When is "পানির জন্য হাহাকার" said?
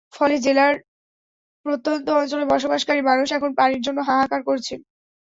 3.55-4.41